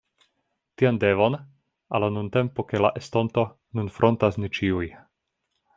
Tian 0.81 0.97
devon, 1.03 1.37
al 1.99 2.03
la 2.05 2.09
nuntempo 2.15 2.67
kaj 2.71 2.81
la 2.87 2.91
estonto, 3.03 3.47
nun 3.81 3.95
frontas 3.99 4.41
ni 4.45 4.55
ĉiuj. 4.59 4.89